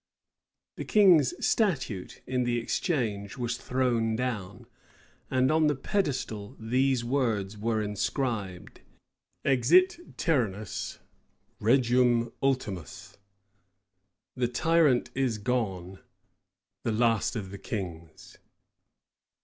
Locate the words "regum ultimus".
11.59-13.19